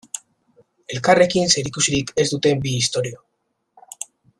Elkarrekin 0.95 1.53
zerikusirik 1.57 2.11
ez 2.25 2.27
duten 2.33 2.67
bi 2.67 2.75
istorio. 2.87 3.25